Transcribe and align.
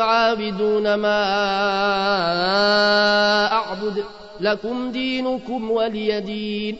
عابدون 0.00 0.94
ما 0.94 1.24
أعبد 3.52 4.04
لكم 4.40 4.90
دينكم 4.92 5.70
ولي 5.70 6.20
دين. 6.20 6.78